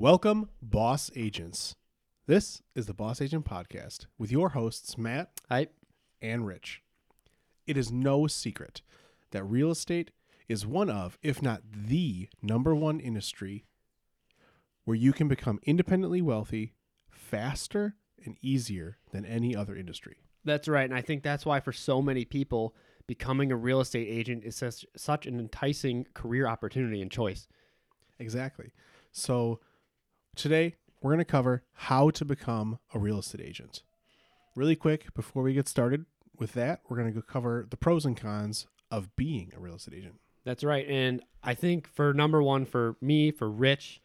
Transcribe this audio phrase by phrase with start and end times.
[0.00, 1.76] Welcome, Boss Agents.
[2.26, 5.66] This is the Boss Agent Podcast with your hosts, Matt Hi.
[6.22, 6.80] and Rich.
[7.66, 8.80] It is no secret
[9.32, 10.10] that real estate
[10.48, 13.66] is one of, if not the number one industry
[14.86, 16.72] where you can become independently wealthy
[17.10, 20.16] faster and easier than any other industry.
[20.46, 20.88] That's right.
[20.88, 22.74] And I think that's why for so many people,
[23.06, 27.46] becoming a real estate agent is such, such an enticing career opportunity and choice.
[28.18, 28.72] Exactly.
[29.12, 29.60] So
[30.36, 33.82] today we're going to cover how to become a real estate agent.
[34.54, 36.04] Really quick, before we get started
[36.38, 39.76] with that, we're going to go cover the pros and cons of being a real
[39.76, 40.16] estate agent.
[40.44, 40.86] That's right.
[40.88, 44.00] And I think for number one, for me, for Rich,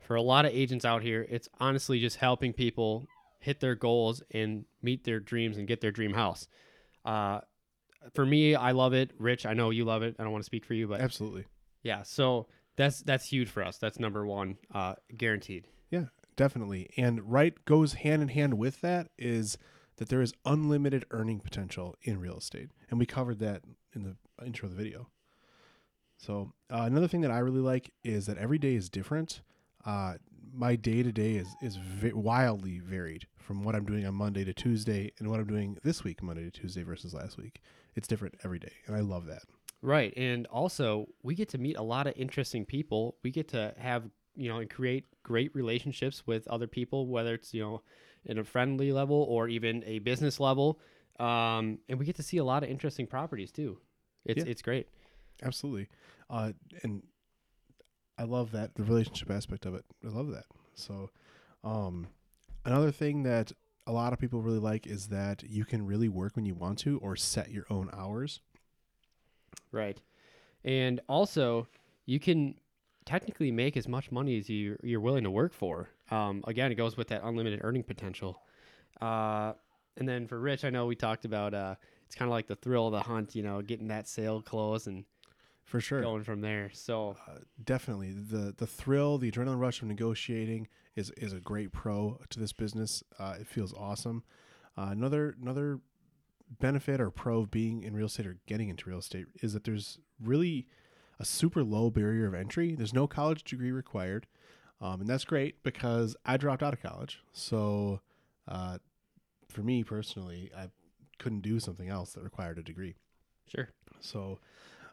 [0.00, 3.06] for a lot of agents out here, it's honestly just helping people
[3.40, 6.48] hit their goals and meet their dreams and get their dream house.
[7.04, 7.40] Uh,
[8.14, 9.12] for me, I love it.
[9.18, 10.16] Rich, I know you love it.
[10.18, 11.44] I don't want to speak for you, but Absolutely.
[11.82, 12.02] yeah.
[12.02, 13.78] So that's that's huge for us.
[13.78, 15.68] That's number one, uh, guaranteed.
[15.90, 16.90] Yeah, definitely.
[16.96, 19.58] And right goes hand in hand with that is
[19.96, 22.70] that there is unlimited earning potential in real estate.
[22.90, 23.62] And we covered that
[23.94, 25.08] in the intro of the video.
[26.16, 29.42] So, uh, another thing that I really like is that every day is different.
[29.84, 30.14] Uh,
[30.52, 34.44] my day to day is is vi- wildly varied from what I'm doing on Monday
[34.44, 37.60] to Tuesday and what I'm doing this week, Monday to Tuesday versus last week.
[37.94, 39.42] It's different every day, and I love that.
[39.84, 40.14] Right.
[40.16, 43.16] And also, we get to meet a lot of interesting people.
[43.22, 44.04] We get to have,
[44.34, 47.82] you know, and create great relationships with other people, whether it's, you know,
[48.24, 50.80] in a friendly level or even a business level.
[51.20, 53.78] Um, and we get to see a lot of interesting properties too.
[54.24, 54.50] It's, Yeah.
[54.50, 54.88] it's great.
[55.42, 55.88] Absolutely.
[56.30, 57.02] Uh, and
[58.16, 59.84] I love that the relationship aspect of it.
[60.02, 60.46] I love that.
[60.74, 61.10] So,
[61.62, 62.06] um,
[62.64, 63.52] another thing that
[63.86, 66.78] a lot of people really like is that you can really work when you want
[66.80, 68.40] to or set your own hours.
[69.72, 70.00] Right.
[70.64, 71.68] And also,
[72.06, 72.54] you can
[73.04, 75.90] technically make as much money as you, you're willing to work for.
[76.10, 78.40] Um, again, it goes with that unlimited earning potential.
[79.00, 79.52] Uh,
[79.96, 81.74] and then for Rich, I know we talked about uh,
[82.06, 84.86] it's kind of like the thrill of the hunt, you know, getting that sale closed
[84.86, 85.04] and
[85.64, 86.00] For sure.
[86.00, 86.70] going from there.
[86.72, 88.12] So, Uh, definitely.
[88.12, 92.52] The the thrill, the adrenaline rush of negotiating is is a great pro to this
[92.52, 93.02] business.
[93.18, 94.22] Uh, it feels awesome.
[94.76, 95.80] Uh, another another
[96.60, 99.64] benefit or pro of being in real estate or getting into real estate is that
[99.64, 100.66] there's really
[101.18, 102.74] a super low barrier of entry.
[102.74, 104.26] There's no college degree required,
[104.80, 107.20] um, and that's great because I dropped out of college.
[107.32, 108.00] So,
[108.48, 108.78] uh,
[109.48, 110.68] for me personally, I
[111.18, 112.96] couldn't do something else that required a degree.
[113.46, 113.68] sure.
[114.00, 114.40] So,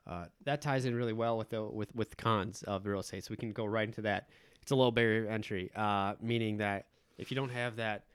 [0.08, 3.24] uh, That ties in really well with the with with cons of real estate.
[3.24, 4.30] So we can go right into that.
[4.62, 6.86] It's a low barrier of entry, uh, meaning that
[7.18, 8.06] if you don't have that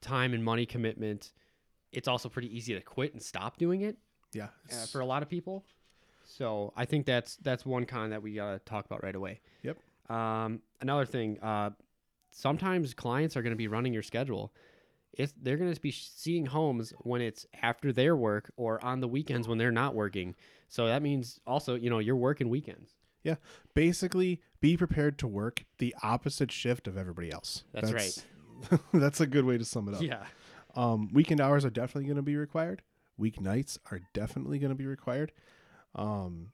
[0.00, 1.32] time and money commitment,
[1.92, 3.96] it's also pretty easy to quit and stop doing it
[4.32, 5.64] yeah, uh, for a lot of people.
[6.24, 9.40] So I think that's that's one con that we gotta talk about right away.
[9.62, 9.78] Yep.
[10.10, 11.70] Um, another thing, uh,
[12.30, 14.52] sometimes clients are going to be running your schedule.
[15.12, 19.08] If they're going to be seeing homes when it's after their work or on the
[19.08, 20.34] weekends when they're not working,
[20.68, 22.92] so that means also you know you're working weekends.
[23.24, 23.36] Yeah,
[23.74, 27.64] basically be prepared to work the opposite shift of everybody else.
[27.72, 28.24] That's right.
[28.92, 30.02] that's a good way to sum it up.
[30.02, 30.24] Yeah.
[30.74, 32.82] Um, weekend hours are definitely going to be required.
[33.20, 35.32] Weeknights are definitely going to be required.
[35.94, 36.52] Um,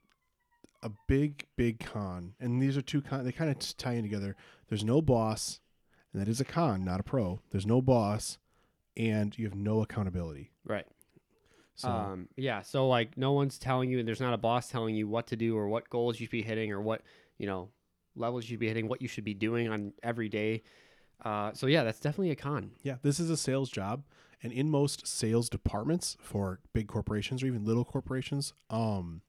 [0.81, 3.25] a big, big con, and these are two con.
[3.25, 4.35] They kind of tie in together.
[4.69, 5.59] There's no boss,
[6.13, 7.39] and that is a con, not a pro.
[7.51, 8.37] There's no boss,
[8.95, 10.51] and you have no accountability.
[10.63, 10.85] Right.
[11.75, 12.61] So um, yeah.
[12.61, 15.35] So like no one's telling you, and there's not a boss telling you what to
[15.35, 17.01] do or what goals you should be hitting or what
[17.37, 17.69] you know
[18.15, 20.63] levels you should be hitting, what you should be doing on every day.
[21.23, 22.71] Uh, so yeah, that's definitely a con.
[22.83, 24.03] Yeah, this is a sales job,
[24.43, 29.21] and in most sales departments for big corporations or even little corporations, um,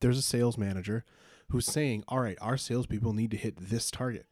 [0.00, 1.04] there's a sales manager
[1.48, 4.26] who's saying, "All right, our salespeople need to hit this target."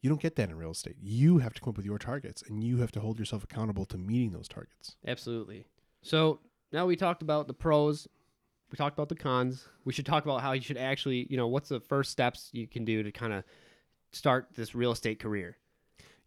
[0.00, 0.96] You don't get that in real estate.
[1.00, 3.84] You have to come up with your targets, and you have to hold yourself accountable
[3.86, 4.96] to meeting those targets.
[5.06, 5.64] Absolutely.
[6.02, 6.40] So
[6.72, 8.08] now we talked about the pros.
[8.72, 9.68] We talked about the cons.
[9.84, 12.66] We should talk about how you should actually, you know, what's the first steps you
[12.66, 13.44] can do to kind of
[14.12, 15.56] start this real estate career.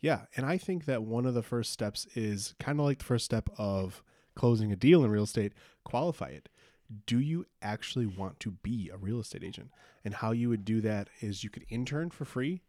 [0.02, 3.06] Yeah, and I think that one of the first steps is kind of like the
[3.06, 4.04] first step of
[4.36, 5.54] closing a deal in real estate.
[5.84, 6.50] Qualify it.
[7.08, 9.72] Do you actually want to be a real estate agent?
[10.04, 12.62] And how you would do that is you could intern for free.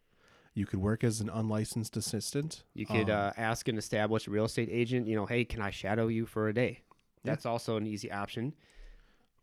[0.54, 2.64] You could work as an unlicensed assistant.
[2.72, 5.68] You could Um, uh, ask an established real estate agent, you know, hey, can I
[5.70, 6.80] shadow you for a day?
[7.22, 7.32] Yeah.
[7.32, 8.54] That's also an easy option.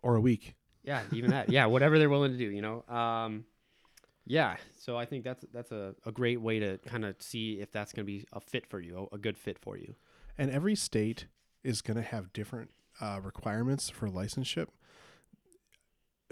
[0.02, 0.56] or a week.
[0.84, 1.50] Yeah, even that.
[1.50, 2.84] Yeah, whatever they're willing to do, you know.
[2.94, 3.46] Um,
[4.26, 7.72] yeah, so I think that's that's a, a great way to kind of see if
[7.72, 9.96] that's going to be a fit for you, a, a good fit for you.
[10.38, 11.28] And every state
[11.64, 12.72] is going to have different
[13.02, 14.70] uh, requirements for licenseship.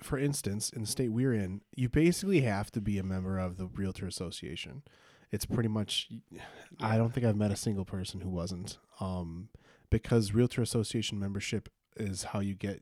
[0.01, 3.57] For instance, in the state we're in, you basically have to be a member of
[3.57, 4.83] the Realtor Association.
[5.31, 6.09] it's pretty much.
[6.79, 8.77] I don't think I've met a single person who wasn't.
[8.99, 9.49] Um,
[9.89, 12.81] because Realtor Association membership is how you get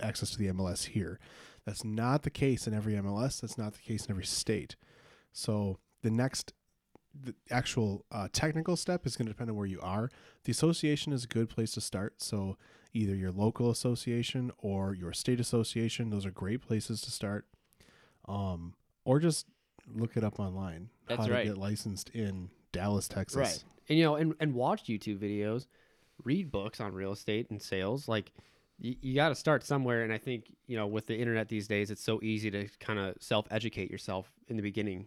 [0.00, 1.20] access to the MLS here.
[1.64, 3.40] That's not the case in every MLS.
[3.40, 4.76] That's not the case in every state.
[5.32, 6.52] So the next,
[7.18, 10.10] the actual uh, technical step is going to depend on where you are.
[10.44, 12.22] The association is a good place to start.
[12.22, 12.56] So
[12.92, 17.46] either your local association or your state association, those are great places to start.
[18.26, 18.74] Um,
[19.04, 19.46] or just
[19.92, 20.90] look it up online.
[21.08, 23.36] That's how to get licensed in Dallas, Texas.
[23.36, 23.64] Right.
[23.88, 25.66] And you know, and, and watch YouTube videos,
[26.24, 28.08] read books on real estate and sales.
[28.08, 28.32] Like
[28.78, 30.02] you, you got to start somewhere.
[30.02, 32.98] And I think, you know, with the internet these days, it's so easy to kind
[32.98, 35.06] of self educate yourself in the beginning.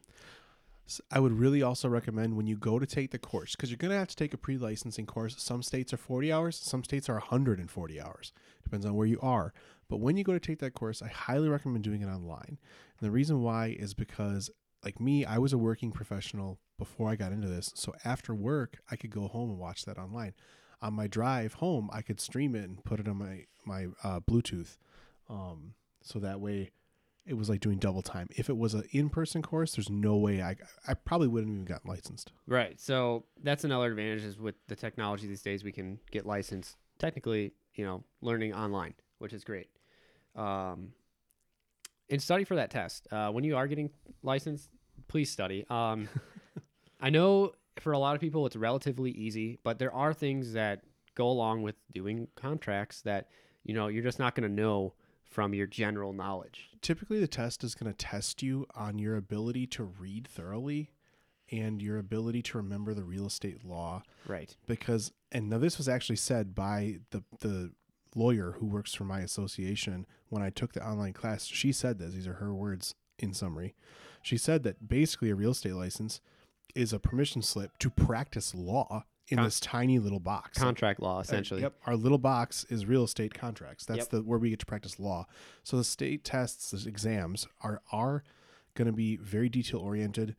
[1.09, 3.91] I would really also recommend when you go to take the course because you're going
[3.91, 5.41] to have to take a pre-licensing course.
[5.41, 8.33] Some states are 40 hours, some states are 140 hours.
[8.63, 9.51] Depends on where you are.
[9.89, 12.59] But when you go to take that course, I highly recommend doing it online.
[12.99, 14.51] And the reason why is because
[14.83, 17.71] like me, I was a working professional before I got into this.
[17.73, 20.33] So after work, I could go home and watch that online.
[20.81, 24.19] On my drive home, I could stream it and put it on my my uh,
[24.19, 24.77] Bluetooth.
[25.29, 26.71] Um, so that way
[27.25, 28.27] it was like doing double time.
[28.35, 30.55] If it was an in-person course, there's no way I
[30.87, 32.31] I probably wouldn't even gotten licensed.
[32.47, 32.79] Right.
[32.79, 37.53] So that's another advantage is with the technology these days, we can get licensed technically,
[37.73, 39.69] you know, learning online, which is great.
[40.35, 40.89] Um,
[42.09, 43.07] and study for that test.
[43.11, 43.89] Uh, when you are getting
[44.21, 44.69] licensed,
[45.07, 45.65] please study.
[45.69, 46.07] Um,
[47.01, 50.83] I know for a lot of people it's relatively easy, but there are things that
[51.15, 53.29] go along with doing contracts that,
[53.63, 54.93] you know, you're just not going to know
[55.23, 56.69] from your general knowledge.
[56.81, 60.91] Typically, the test is going to test you on your ability to read thoroughly
[61.51, 64.03] and your ability to remember the real estate law.
[64.27, 64.55] Right.
[64.67, 67.71] Because, and now this was actually said by the the
[68.15, 71.45] lawyer who works for my association when I took the online class.
[71.45, 72.13] She said this.
[72.13, 73.75] These are her words in summary.
[74.21, 76.21] She said that basically a real estate license
[76.73, 80.57] is a permission slip to practice law in Con- this tiny little box.
[80.57, 81.61] Contract law, Uh, essentially.
[81.61, 81.75] Yep.
[81.85, 83.85] Our little box is real estate contracts.
[83.85, 84.09] That's Yep.
[84.09, 85.25] the where we get to practice law.
[85.63, 88.23] So the state tests, the exams are are
[88.75, 90.35] going to be very detail oriented,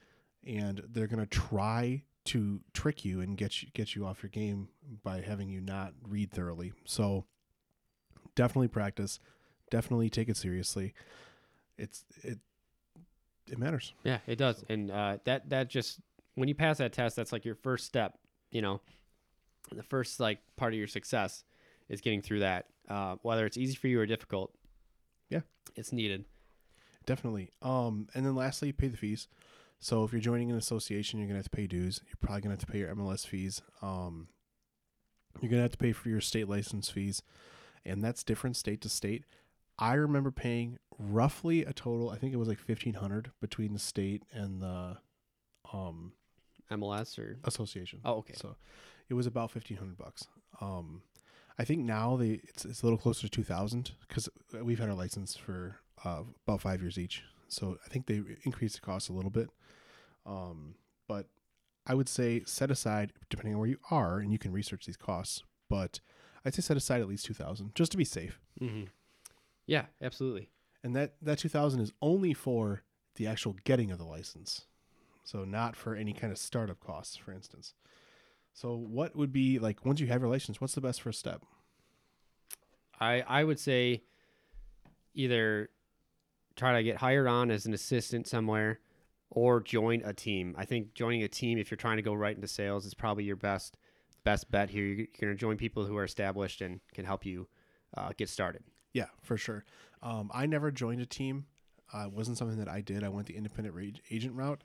[0.46, 4.31] and they're going to try to trick you and get you get you off your
[4.31, 4.69] game
[5.02, 6.73] by having you not read thoroughly.
[6.84, 7.25] So
[8.34, 9.19] definitely practice.
[9.70, 10.93] Definitely take it seriously.
[11.76, 12.38] It's it
[13.49, 13.94] it matters.
[14.05, 16.00] Yeah, it does, and uh, that that just
[16.36, 18.18] when you pass that test, that's like your first step.
[18.50, 18.80] You know,
[19.72, 21.42] the first like part of your success
[21.88, 22.66] is getting through that.
[22.88, 24.54] Uh, whether it's easy for you or difficult,
[25.28, 25.40] Yeah.
[25.74, 26.24] it's needed.
[27.04, 27.50] Definitely.
[27.62, 29.26] Um, and then lastly, pay the fees.
[29.80, 32.00] So if you're joining an association, you're gonna have to pay dues.
[32.06, 33.60] You're probably gonna have to pay your MLS fees.
[33.82, 34.28] Um,
[35.40, 37.22] you're gonna have to pay for your state license fees,
[37.84, 39.24] and that's different state to state.
[39.78, 42.08] I remember paying roughly a total.
[42.10, 44.96] I think it was like fifteen hundred between the state and the
[45.72, 46.12] um,
[46.70, 48.00] MLS or association.
[48.04, 48.56] oh, okay, So
[49.08, 50.26] it was about fifteen hundred bucks.
[50.60, 51.02] Um,
[51.58, 54.28] I think now they it's it's a little closer to two thousand because
[54.62, 57.22] we've had our license for uh, about five years each.
[57.48, 59.48] So I think they increased the cost a little bit.
[60.24, 60.74] Um,
[61.08, 61.26] but
[61.86, 64.96] I would say set aside depending on where you are, and you can research these
[64.96, 65.42] costs.
[65.70, 66.00] But
[66.44, 68.40] I'd say set aside at least two thousand just to be safe.
[68.58, 68.84] hmm
[69.66, 70.49] yeah, absolutely.
[70.85, 72.82] And that that two thousand is only for
[73.16, 74.66] the actual getting of the license,
[75.26, 77.75] so not for any kind of startup costs, for instance.
[78.54, 80.61] So what would be like once you have license?
[80.61, 81.42] What's the best first step?
[83.00, 84.04] I I would say
[85.14, 85.68] either
[86.54, 88.78] try to get hired on as an assistant somewhere
[89.28, 90.54] or join a team.
[90.56, 93.25] I think joining a team if you're trying to go right into sales is probably
[93.25, 93.76] your best
[94.23, 94.85] best bet here.
[94.85, 97.49] You're, you're going to join people who are established and can help you
[97.97, 98.62] uh, get started.
[98.92, 99.64] Yeah, for sure.
[100.02, 101.47] Um, I never joined a team.
[101.92, 103.02] Uh, it wasn't something that I did.
[103.02, 104.62] I went the independent agent route.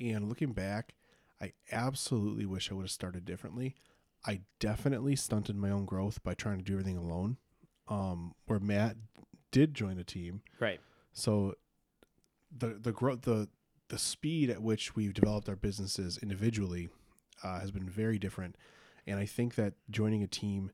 [0.00, 0.94] And looking back,
[1.40, 3.74] I absolutely wish I would have started differently.
[4.26, 7.36] I definitely stunted my own growth by trying to do everything alone.
[7.88, 8.96] Um, where Matt
[9.50, 10.80] did join a team, Right.
[11.12, 11.54] so
[12.56, 13.48] the the growth the
[13.88, 16.88] the speed at which we've developed our businesses individually
[17.42, 18.56] uh, has been very different
[19.06, 20.70] and i think that joining a team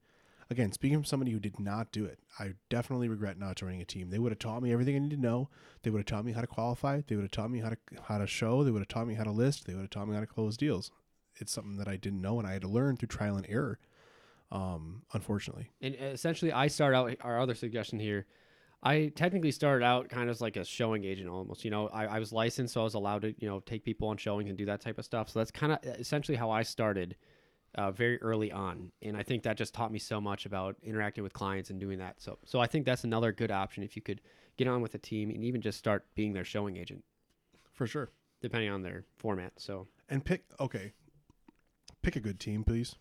[0.51, 3.85] again speaking from somebody who did not do it i definitely regret not joining a
[3.85, 4.11] team.
[4.11, 5.49] They would have taught me everything i need to know.
[5.83, 7.01] They would have taught me how to qualify.
[7.07, 8.65] They would have taught me how to how to show.
[8.65, 9.67] They would have taught me how to list.
[9.67, 10.91] They would have taught me how to close deals.
[11.37, 13.79] It's something that i didn't know and i had to learn through trial and error
[14.51, 15.71] um unfortunately.
[15.81, 18.27] And essentially, I start out our other suggestion here.
[18.83, 21.65] I technically started out kind of like a showing agent almost.
[21.65, 24.09] You know, I, I was licensed, so I was allowed to, you know, take people
[24.09, 25.29] on showings and do that type of stuff.
[25.29, 27.17] So that's kind of essentially how I started
[27.75, 28.93] uh, very early on.
[29.03, 31.99] And I think that just taught me so much about interacting with clients and doing
[31.99, 32.21] that.
[32.21, 34.21] So, so I think that's another good option if you could
[34.57, 37.05] get on with a team and even just start being their showing agent,
[37.73, 38.11] for sure
[38.41, 39.53] depending on their format.
[39.57, 40.93] So, and pick okay.
[42.03, 42.97] Pick a good team, please.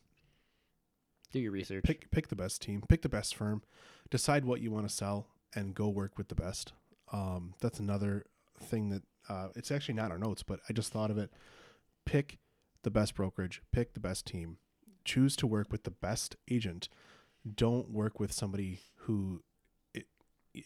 [1.32, 1.84] Do your research.
[1.84, 2.84] Pick pick the best team.
[2.88, 3.64] Pick the best firm.
[4.10, 6.74] Decide what you want to sell and go work with the best.
[7.12, 8.26] Um, that's another
[8.62, 11.32] thing that uh, it's actually not our notes, but I just thought of it.
[12.06, 12.40] Pick
[12.84, 13.62] the best brokerage.
[13.72, 14.58] Pick the best team.
[15.06, 16.90] Choose to work with the best agent.
[17.56, 19.42] Don't work with somebody who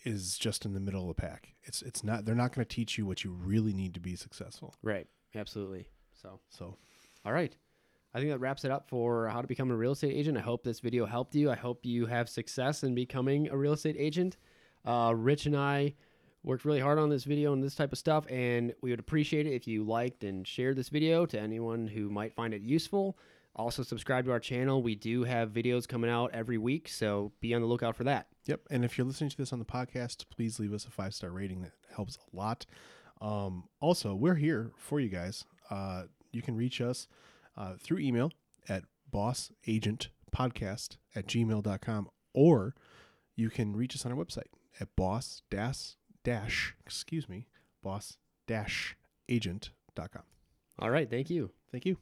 [0.05, 1.53] is just in the middle of the pack.
[1.63, 2.25] It's it's not.
[2.25, 4.75] They're not going to teach you what you really need to be successful.
[4.82, 5.08] right.
[5.36, 5.88] Absolutely.
[6.22, 6.77] So, So
[7.25, 7.55] all right.
[8.13, 10.38] I think that wraps it up for how to become a real estate agent.
[10.38, 11.50] I hope this video helped you.
[11.50, 14.38] I hope you have success in becoming a real estate agent.
[14.86, 15.96] Uh, Rich and I
[16.43, 19.47] worked really hard on this video and this type of stuff, and we would appreciate
[19.47, 23.17] it if you liked and shared this video to anyone who might find it useful.
[23.55, 24.81] Also, subscribe to our channel.
[24.81, 28.27] We do have videos coming out every week, so be on the lookout for that.
[28.45, 28.62] Yep.
[28.71, 31.29] And if you're listening to this on the podcast, please leave us a five star
[31.29, 31.62] rating.
[31.62, 32.65] That helps a lot.
[33.21, 35.45] Um, also, we're here for you guys.
[35.69, 37.07] Uh, you can reach us
[37.55, 38.31] uh, through email
[38.67, 38.83] at
[39.13, 42.75] bossagentpodcast at gmail.com or
[43.35, 47.48] you can reach us on our website at boss dash dash excuse me
[47.82, 48.96] boss dash
[49.30, 50.24] agent.com.
[50.80, 51.10] All right.
[51.10, 51.51] Thank you.
[51.72, 51.98] Thank you.